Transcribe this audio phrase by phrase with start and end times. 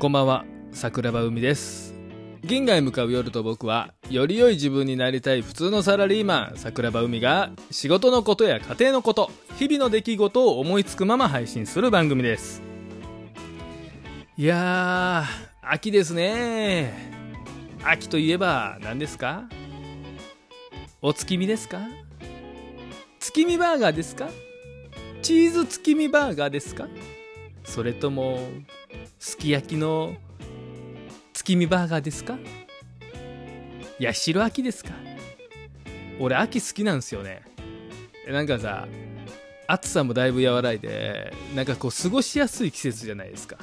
[0.00, 1.94] こんばんは、桜庭海です。
[2.42, 12.62] 銀河へ向かう夜と僕は、より良い自分になりたい普通のサラリーマン、桜庭海が、仕事のことや家庭のこと、日々の出来事を思いつくまま配信する番組です。
[14.38, 16.94] いやー、秋ですね。
[17.84, 19.50] 秋といえば何ですか？
[21.02, 21.78] お月見ですか？
[23.18, 24.30] 月見バーガーですか？
[25.20, 26.88] チーズ月見バーガーですか？
[27.64, 28.48] それとも
[29.22, 30.14] すき焼きの
[31.34, 32.38] 月見バーガーですか？
[33.98, 34.92] いや白秋ですか？
[36.18, 37.42] 俺秋好きなんですよね。
[38.26, 38.88] なんかさ
[39.66, 43.58] 暑さもだいぶ和らいでなんかこう過ごしやすい季節じゃないですか。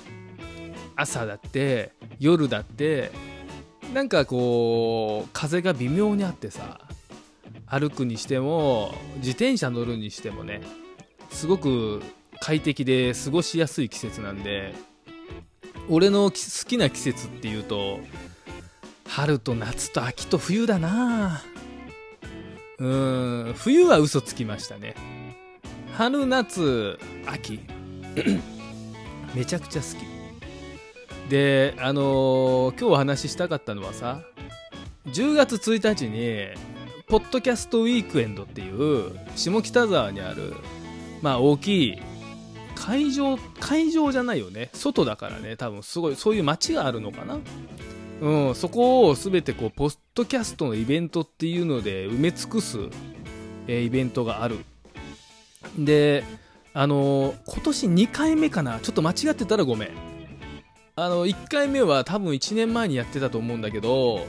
[0.96, 3.12] 朝だって夜だって
[3.96, 6.82] なんかこう風が微妙にあってさ
[7.66, 10.62] 歩くにしても自転車乗るにしてもね
[11.32, 12.04] すごく
[12.42, 14.76] 快適で過ごしやすい季節なんで
[15.90, 18.00] 俺の好きな季節っていうと
[19.08, 21.42] 春と夏と秋と冬だな。
[22.80, 24.96] うん冬は嘘つきましたね。
[25.94, 27.62] 春夏秋。
[29.34, 30.18] めちゃくちゃ好き。
[31.30, 34.22] であのー今日お話ししたかったのはさ
[35.08, 36.48] 10月1日に
[37.08, 40.54] ポッドキャストウィークエンドっていう下北沢にある
[41.22, 42.02] まあ大きい
[42.78, 44.70] 会場会場じゃないよね。
[44.74, 45.58] 外だからね。
[45.58, 47.40] 多分すごいそういう街があるのかな。
[48.22, 52.80] うんそこを全てこうポッドキャストのイベントっていうので埋め尽くす、
[53.68, 54.58] えーイベントがある。
[55.78, 56.24] で
[56.74, 58.80] あのー今年2回目かな。
[58.80, 59.90] ちょっと間違ってたらごめん。
[60.96, 64.26] あの1回目は多分1年前にやってたと思うんだけど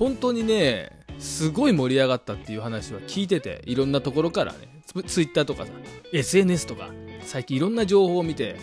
[0.00, 4.82] 本当にねすごい盛り上がったっていう話は聞いてていろんなところからね。
[4.86, 5.72] ツツイッターとかさ
[6.12, 6.88] SNS とか
[7.28, 8.56] 最近いろんな情報を見て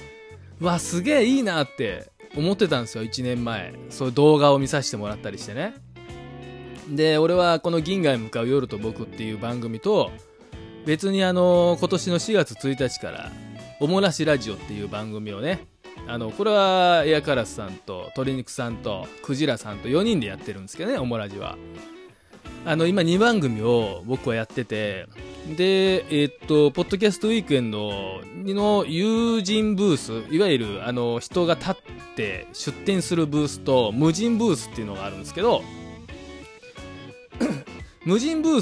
[0.59, 3.73] うわすげえいいなって思ってたんですよ1年前。
[3.89, 5.75] そういう動画を見させてもらったりしてね。
[6.89, 10.11] で俺はこの「銀河へ向かう夜と僕」っていう番組と
[10.85, 13.31] 別にあの今年の4月1日から
[13.79, 15.67] 「おもらしラジオ」っていう番組をね
[16.07, 21.57] あのこれはエアカラスさんと鶏肉さんとクジラさんと4人でやってるんですけどねおもラジは。
[22.67, 25.05] あの今2番組を僕はやってて
[25.55, 31.75] でえーっとポッドキャストウィークエンドの友人ブースいわゆるあの人が立っ
[32.15, 35.61] て出店するブースと無人ブースっていうのがあるんですけど
[38.03, 38.61] 無人ブー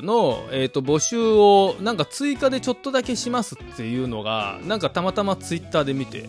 [0.00, 6.28] スの、えー、と募集をなんか追加でちょっとだけしますっていうのがなんかたまたまツイッターで見て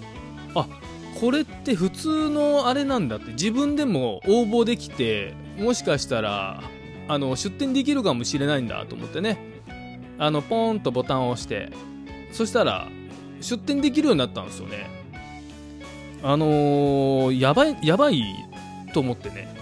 [0.54, 0.68] あ
[1.20, 6.62] これって普通のあれなんだって自分でも応募できてもしかしたら
[7.08, 9.62] あの出店できるかもしれないんだと思ってね。
[10.20, 11.70] あのポーンとボタンを押して。
[12.32, 12.88] そしたら
[13.40, 14.90] 出店できるようになったんですよね。
[16.24, 18.24] あのーやばいやばい
[18.94, 19.56] と思ってね。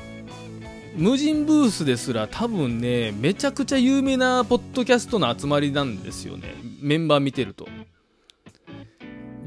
[0.95, 6.55] 無人ブースですら多分ねめちゃくちゃ有名なポッドキャストの集まりなんですよね。
[6.79, 7.67] メンバー見てると。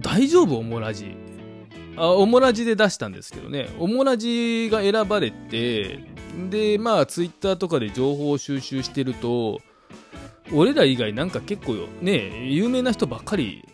[0.01, 0.59] 大丈夫？
[0.59, 1.17] オモラジ
[1.99, 3.69] あオモラジで出したんですけどね。
[3.79, 6.01] オモラジが選ばれて
[6.51, 9.61] でまあツイッターとかで情報を収集してると
[10.53, 13.65] 俺ら以外なんか結構ね有名な人ばっかり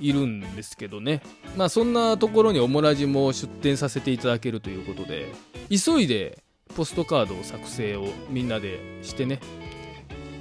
[0.00, 1.22] いるんですけどね。
[1.56, 5.32] まあそんなところにオモラジも出展させていただけるということで。
[5.70, 6.42] 急いで
[6.74, 9.40] ポストカードを作成をみんなでしてね。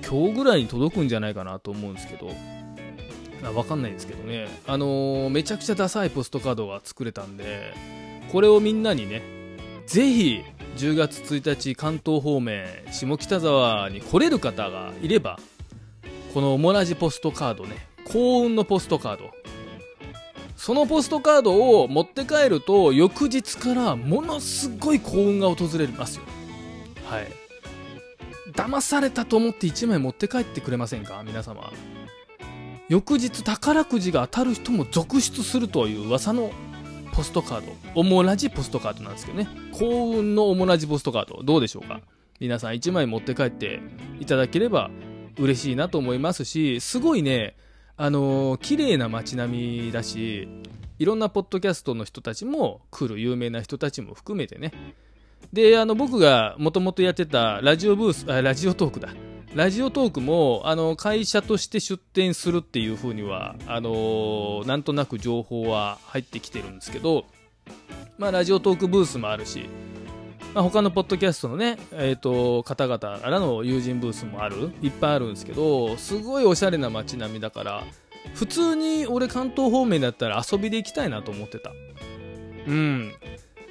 [0.07, 2.31] 今日ぐらいに届くんじゃないかなと思うんですけど。
[3.51, 4.47] わかんないですけどね。
[4.65, 7.73] あのーめちゃくちゃダサいポストカードが作れたんで
[8.31, 9.21] これをみんなにね
[9.85, 10.41] ぜひ
[10.77, 15.39] 10月1日関東方面下北沢に来れる方がいれば
[16.33, 19.31] このオモラジポストカードね幸運のポストカード。
[20.55, 26.23] そのポストカードを持って帰ると翌日からものすごい幸運が訪れますよ。
[27.09, 27.27] はい。
[28.53, 31.21] 騙されたと思って1枚持って帰ってくれませんか？
[31.25, 31.69] 皆様。
[32.93, 36.51] 翌日宝くじが当たる人も続出するという噂の
[37.11, 39.47] ポストカードオモラジポストカードなんですけどね。
[39.71, 42.01] 幸運のオモラジポストカードどうでしょうか。
[42.39, 43.81] 皆さん1枚持って帰って
[44.19, 44.91] いただければ
[45.39, 47.55] 嬉しいなと思いますしすごいね
[47.97, 50.47] あのー綺麗な街並みだし
[50.99, 54.71] いろんなポッドキャストの人たちも来る有名な人たちも含めてね。
[55.51, 59.09] であの僕がもともとやってたラジオブースあラジオトークだ。
[59.55, 67.25] ラジオトークもあの会社として出店するっていう風にはあのーなんとなく情報は入ってきてるんですけど、
[68.17, 69.69] まあ、ラジオトークブースもあるし、
[70.55, 77.83] まあ、他のポッドキャストのね、えー、と方々からの友人ブースもあるいっぱいあるんですけどすごいおしゃれな街並みだから
[78.33, 81.71] 普通に俺関東方面だったら遊びで行きたいなと思ってた。
[82.65, 83.13] うん。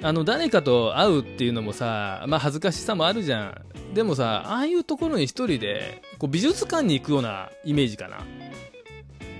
[0.01, 3.61] あの誰かと会うっていうのもさ、まあ、恥ずかしさもあるじゃん
[3.93, 8.19] でもさああいうところに一人でこう美術館に行くようなイメージかな。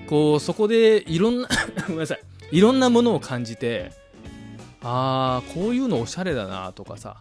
[0.07, 1.47] こうそこでいろんな
[1.88, 2.21] ごめんなさい。
[2.51, 3.91] いろんなものを感じて
[4.83, 7.17] ああこういうのおしゃれだなとかさ。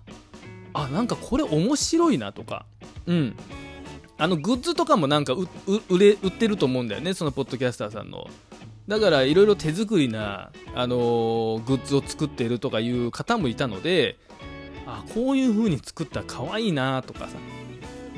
[0.74, 2.66] あなんかこれ面白いなとか。
[3.06, 3.36] うん。
[4.18, 8.28] あのグッズとかもなんか売れ売ってると思うんだよねそのポッドキャスターさんの。
[8.86, 14.18] だからいろいろ手作りな、あのー、グッズを作っているとかいう方もいたので
[14.86, 17.36] あこういう風に作ったら可愛いなとかさ、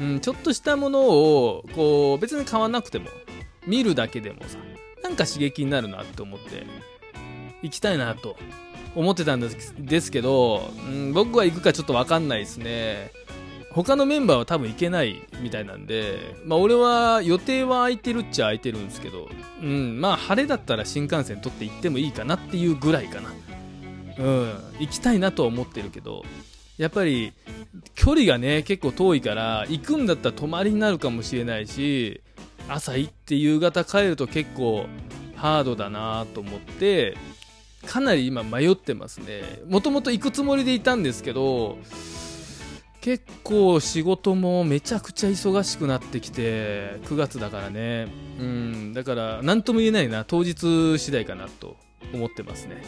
[0.00, 3.08] うん、ちょっとしたものをこう別に買わなくても
[3.66, 4.58] 見るだけでもさ
[5.02, 6.66] なんか刺激になるなって思って
[7.62, 8.36] 行きたいなと
[8.94, 13.12] 思ってたんですですけど、うん、僕は行くかちょっと分かんないですね
[13.74, 19.28] 他のメンバーは多分行けないみたいなんで、まあ、俺は予定は空いてるっちゃ空いてるんですけど、
[19.60, 23.30] うん、まあ晴れだったら新幹線取って行ってもいいかなっていうぐらいかな。
[24.16, 26.22] うん、行きたいなとは思ってるけど、
[26.78, 27.32] やっぱり
[27.94, 32.20] 距離がね、結構遠いから、行くんだったら泊まりになるかもしれないし、
[32.68, 34.86] 朝行って夕方帰ると結構
[35.36, 37.16] ハードだなと思って、
[37.86, 39.42] かなり今迷ってますね。
[39.68, 41.78] もともと行くつもりでいたんですけど、
[43.04, 48.08] 結構仕事もめちゃくちゃ忙しくなってきて9月だからね
[48.40, 51.76] うんだから何とも言えないな当日次第かなと
[52.14, 52.82] 思ってますね、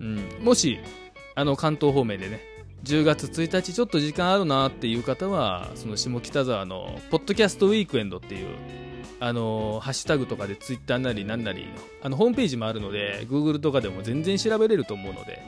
[0.00, 0.80] うん、もし
[1.36, 2.40] あの関東方面でね
[2.84, 8.56] 10月1日ちょっと時間あるなっていう方はその下北沢のポッドキャストウィークエンドっていう
[9.20, 11.66] あのハッシュタグとかでツイッターなりなんなり
[12.02, 15.42] あのホームページもあるので Google とかでも全然調べれると思うので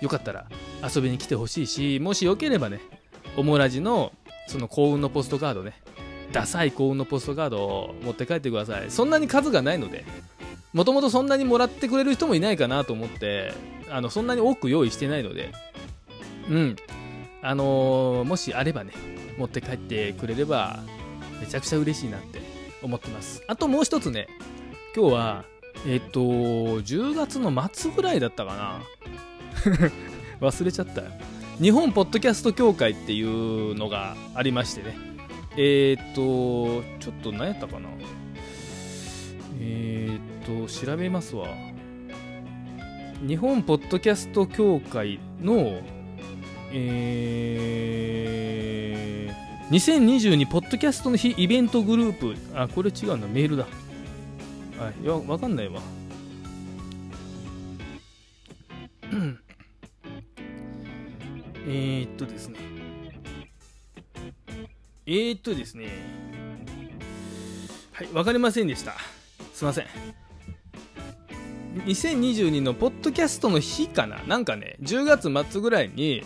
[0.00, 0.46] よかったら
[0.82, 2.80] 遊びに来てほしいしもしよければね
[3.36, 4.12] オモラジの
[4.46, 5.74] その幸運のポストカードね
[6.32, 8.90] ダサい幸運のポストカードを持って帰ってください。
[8.90, 10.04] そんなに数がないので
[10.72, 13.52] もともとそんなにもらってくれる人もいないかなと思って
[13.90, 15.52] あのそんなに多く用意してないので
[16.50, 16.76] うん。
[17.42, 18.92] あのー、もしあればね
[19.38, 20.80] 持って帰ってくれれば
[21.40, 22.42] めちゃくちゃ嬉しいなって
[22.82, 23.42] 思ってます。
[23.46, 24.28] あともう一つね
[24.94, 25.44] 今日は
[25.86, 28.82] えっと10月の末ぐらいだったかな。
[30.40, 31.02] 忘れちゃった
[31.60, 34.96] 日本ポッドキャスト協会っていうのがありましてね。
[35.56, 37.88] え、っとちょっと何やったかな。
[39.60, 41.48] え、っと調べますわ。
[43.26, 45.82] 日本ポッドキャスト協会の
[46.72, 53.66] えー、2022ポッドキャストの日イベントグループあこれ違うなメールだ
[54.78, 55.80] はいいやわかんないわ
[61.66, 62.58] え、っとですね。
[65.06, 65.88] えー、っとですね。
[67.92, 68.94] はい、わかりませんでした。
[69.52, 69.86] すいません。
[71.86, 74.22] 2022のポッドキャストの日かな？
[74.26, 76.24] なんかね、10月末ぐらいに、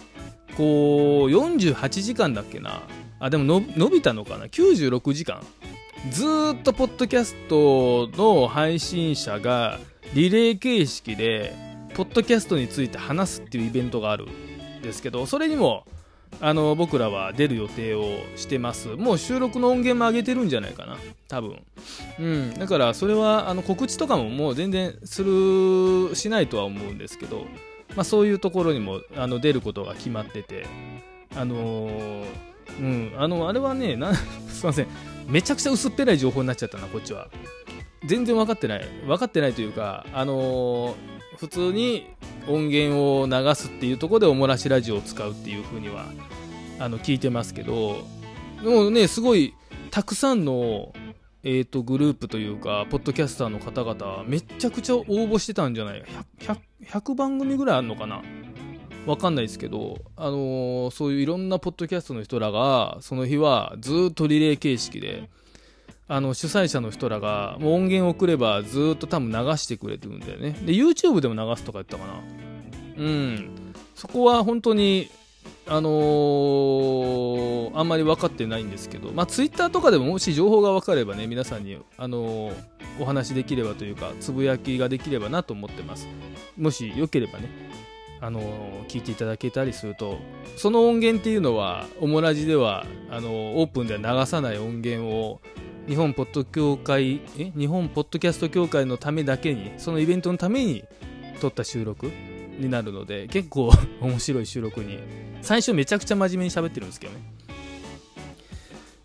[0.56, 2.82] こう、48時間だっけな？
[3.20, 5.42] あ、でもの伸びたのかな ?96 時間。
[6.10, 6.24] ず
[6.54, 9.78] っとポッドキャストの配信者が
[10.14, 11.54] リレー形式で、
[11.94, 15.86] ポッドキャストについて話すっていうイベントがあるんですけどそれにも
[16.40, 18.04] あの僕らは出る予定を
[18.34, 20.96] してますもう収録の音源も上げてるんじゃないかな？
[21.28, 21.62] 多分
[22.18, 27.46] うんだからそれはあの告知とかももう全然するしないとは思うんですけど、
[27.96, 30.66] まあ、そういうところにもあの出ることが決まってて
[31.36, 32.24] あのー、
[32.80, 34.14] うんあのあれはねな
[34.48, 34.86] すいません。
[35.26, 37.28] めちゃくちゃ薄っぺらい情報になっちゃったなこっちは。
[38.04, 38.84] 全然分かってない。
[39.06, 42.06] 分かってないというかあのー、普通に
[42.46, 46.06] 音源を流すっていうところでおもらしラジオを使うっていう風には
[46.78, 48.06] あの聞いてますけど
[48.62, 49.54] でもねすごい
[49.90, 50.92] たくさんの
[51.46, 56.02] えーと、グループというかポッドキャスターの方々めちゃくちゃ応募してたんじゃない
[56.40, 58.22] ？100, 100, 番組ぐらいあるのかな？
[59.04, 65.28] わかんないですけど、あのー、そういういろんなポッドキャストの人らがその日はずっとリレー形式で
[66.08, 70.52] あの主催者の人らがもう音源送ればずっと多分流してくれてるんだよね。
[70.64, 72.22] で YouTube でも流すとか言ったかな？
[72.96, 73.50] うん。
[73.94, 75.10] そこは本当に
[75.66, 82.54] あのー、あんまり分かってないんですけど、まあ、Twitter とかでももし情報が分かればね皆さんに、あのー、
[83.00, 86.06] お話できればというかつぶやきができればなと思ってます。
[86.59, 87.49] もしよければね
[88.21, 90.18] あのー、聞いていただけたりすると
[90.56, 95.40] その音源っていうのはオモラジではあのオープンでは流さない音源を
[95.88, 97.52] 日本ポッド協会え？
[97.56, 100.85] 日本ポッドキャスト協会のためだけにそのイベントのために
[101.40, 102.11] 撮った収録
[102.58, 104.99] になるので結構 面白い収録に。
[105.42, 107.20] 最初めちゃくちゃ真面目に喋ってるんですけどね。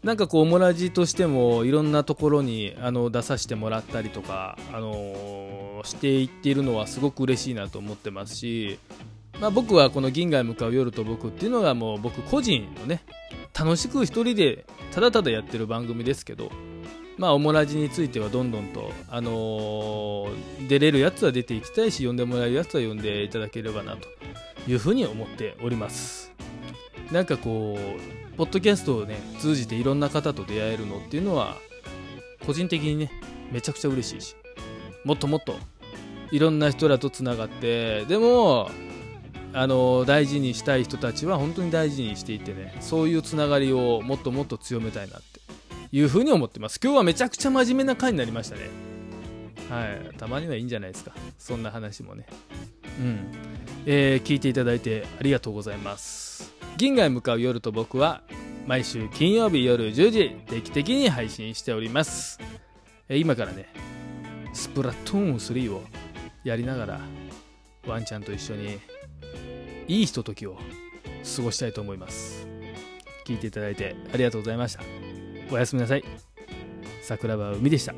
[0.03, 8.79] なんかこうオモラジとしてもいろんなところにあの出させてもらったりとか、あのー、していっているのはすごく嬉しいなと思ってますし
[9.39, 13.03] まあ、僕はこの銀河へ向かう夜と僕っていうのがもう僕個人のね
[13.58, 16.51] 楽しく一人でただただやってる番組ですけど
[17.20, 24.08] まあオモラジについてはどんどんと、あのー出れるやつは出ていきたいし呼んでもらえるやつは呼んでいただければなと
[24.68, 26.32] いうふうに思っております。
[27.12, 31.58] なんかこうポッドキャストをね通じていろんな方と出会えるのっていうのは
[32.46, 33.12] 個人的にね
[33.52, 34.36] めちゃくちゃ嬉しいし
[35.04, 35.56] もっともっと
[36.32, 38.70] いろんな人らとつながってでも
[39.54, 45.38] あの大事にしたい人たちは本当に大事にしていてねそういうつながりをもっともっと強めたいなって
[45.91, 46.79] いうふうに思ってます。
[46.84, 48.62] 今日はめちゃくちゃ真面目な回になりましたね。
[49.69, 50.17] はい。
[50.17, 51.12] たまにはいいんじゃないですか。
[51.38, 52.25] そんな話もね。
[53.00, 53.31] うん。
[53.86, 56.53] えー聞いていただいてありがとうございます。
[56.77, 58.22] 銀河へ向かう夜と僕は
[58.65, 62.39] 毎週金曜日夜10時定期的に配信しております、
[63.10, 63.65] えー今からね
[64.53, 65.84] スプラトゥーン3を
[66.43, 67.01] やりながら
[67.88, 68.79] ワンちゃんと一緒に
[69.88, 70.58] いいひとときを
[71.36, 72.48] 過ごしたいと思います。
[73.25, 75.09] 聞いていただいてありがとうございました。
[75.51, 76.03] おやすみなさい。
[77.01, 77.94] 桜庭海でした。